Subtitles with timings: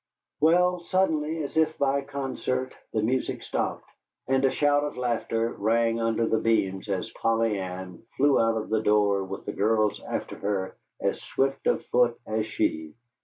[0.39, 3.87] Well, suddenly, as if by concert, the music stopped,
[4.27, 8.69] and a shout of laughter rang under the beams as Polly Ann flew out of
[8.71, 12.95] the door with the girls after her, as swift of foot as she.